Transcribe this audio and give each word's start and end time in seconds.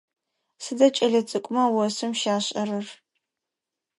Сыда 0.63 0.87
кӏэлэцӏыкӏумэ 0.95 1.63
осым 1.85 2.11
щашӏэрэр? 2.19 2.87